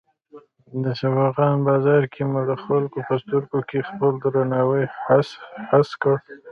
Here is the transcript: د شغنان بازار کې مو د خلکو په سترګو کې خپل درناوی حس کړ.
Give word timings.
د 0.83 0.85
شغنان 0.99 1.55
بازار 1.67 2.03
کې 2.13 2.23
مو 2.31 2.41
د 2.49 2.51
خلکو 2.63 2.99
په 3.07 3.15
سترګو 3.21 3.59
کې 3.69 3.87
خپل 3.89 4.13
درناوی 4.23 4.83
حس 5.69 5.89
کړ. 6.01 6.15